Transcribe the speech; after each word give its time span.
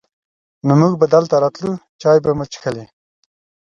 نو 0.65 0.73
مونږ 0.79 0.93
به 0.99 1.05
دلته 1.13 1.35
راتلو، 1.43 1.71
چای 2.01 2.17
به 2.23 2.31
مو 2.37 2.45
چښلې. 2.51 2.85